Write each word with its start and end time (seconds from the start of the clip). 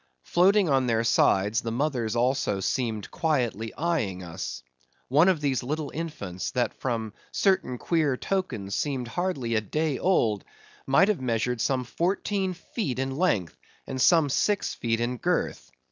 Floating 0.23 0.67
on 0.67 0.87
their 0.87 1.03
sides, 1.03 1.61
the 1.61 1.71
mothers 1.71 2.15
also 2.15 2.59
seemed 2.59 3.11
quietly 3.11 3.71
eyeing 3.75 4.23
us. 4.23 4.63
One 5.09 5.27
of 5.29 5.41
these 5.41 5.61
little 5.61 5.91
infants, 5.93 6.49
that 6.53 6.73
from 6.73 7.13
certain 7.31 7.77
queer 7.77 8.17
tokens 8.17 8.73
seemed 8.73 9.09
hardly 9.09 9.53
a 9.53 9.61
day 9.61 9.99
old, 9.99 10.43
might 10.87 11.09
have 11.09 11.21
measured 11.21 11.61
some 11.61 11.83
fourteen 11.83 12.55
feet 12.55 12.97
in 12.97 13.15
length, 13.15 13.55
and 13.85 14.01
some 14.01 14.27
six 14.29 14.73
feet 14.73 14.99
in 14.99 15.17
girth. 15.17 15.69